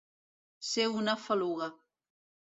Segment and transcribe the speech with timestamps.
[0.69, 1.69] Ser una faluga.